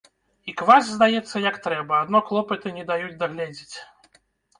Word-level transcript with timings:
І 0.51 0.53
квас, 0.59 0.87
здаецца, 0.93 1.41
як 1.49 1.59
трэба, 1.65 1.99
адно 2.05 2.21
клопаты 2.29 2.73
не 2.79 2.87
даюць 2.89 3.19
дагледзець. 3.21 3.75